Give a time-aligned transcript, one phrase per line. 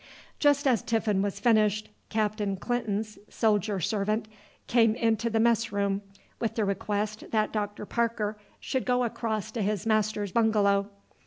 [0.39, 4.27] Just as tiffin was finished, Captain Clinton's soldier servant
[4.65, 6.01] came into the mess room
[6.39, 7.85] with the request that Dr.
[7.85, 10.89] Parker should go across to his master's bungalow.